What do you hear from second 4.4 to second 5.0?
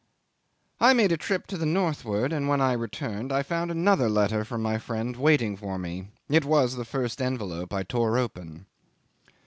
from my